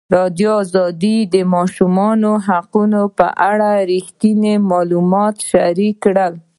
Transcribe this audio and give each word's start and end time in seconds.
ازادي 0.03 0.17
راډیو 0.17 0.55
د 1.03 1.05
د 1.33 1.35
ماشومانو 1.55 2.31
حقونه 2.47 3.01
په 3.17 3.27
اړه 3.49 3.71
رښتیني 3.91 4.55
معلومات 4.69 5.35
شریک 5.49 5.95
کړي. 6.05 6.29